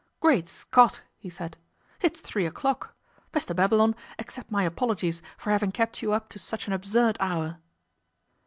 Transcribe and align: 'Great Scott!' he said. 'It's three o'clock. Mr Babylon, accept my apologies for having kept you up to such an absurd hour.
'Great 0.19 0.47
Scott!' 0.49 1.03
he 1.19 1.29
said. 1.29 1.57
'It's 2.01 2.19
three 2.21 2.47
o'clock. 2.47 2.95
Mr 3.33 3.55
Babylon, 3.55 3.95
accept 4.17 4.49
my 4.49 4.63
apologies 4.63 5.21
for 5.37 5.51
having 5.51 5.71
kept 5.71 6.01
you 6.01 6.11
up 6.11 6.27
to 6.29 6.39
such 6.39 6.65
an 6.65 6.73
absurd 6.73 7.17
hour. 7.19 7.59